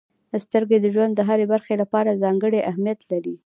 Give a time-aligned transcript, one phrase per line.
[0.43, 3.33] •سترګې د ژوند د هرې برخې لپاره ځانګړې اهمیت لري.